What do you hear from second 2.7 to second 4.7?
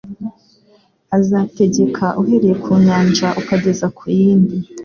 nyanja ukageza ku yindi;